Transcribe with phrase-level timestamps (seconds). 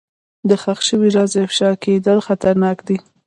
[0.49, 2.97] د ښخ شوي راز افشا کېدل خطرناک دي.